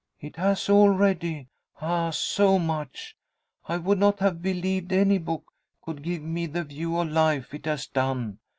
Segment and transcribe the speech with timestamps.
[0.19, 1.47] "It has already.
[1.79, 2.09] Ah!
[2.09, 3.15] so much!
[3.67, 5.51] I would not have believed any book
[5.83, 8.39] could give me the view of life it has done.